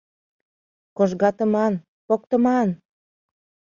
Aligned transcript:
Кожгатыман, 0.97 1.73
поктыман! 2.07 2.69